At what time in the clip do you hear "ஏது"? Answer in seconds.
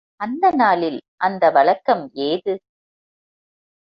2.23-2.53